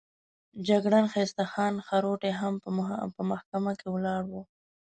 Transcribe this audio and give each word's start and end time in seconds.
جګړن 0.67 1.05
ښایسته 1.13 1.43
خان 1.51 1.73
خروټی 1.87 2.31
هم 2.39 2.53
په 3.17 3.21
محکمه 3.31 3.71
کې 3.79 3.87
ولاړ 3.91 4.21
وو. 4.31 4.41